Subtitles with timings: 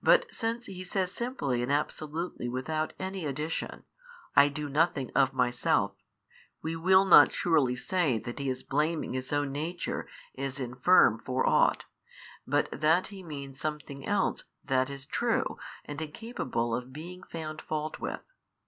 [0.00, 3.82] But since He says simply and absolutely without any addition,
[4.36, 5.96] I do nothing of Myself,
[6.62, 10.06] we will not surely say that He is blaming His own Nature
[10.38, 11.84] as infirm for ought,
[12.46, 17.98] but that He means something else that is true and incapable of being found fault
[17.98, 18.20] with.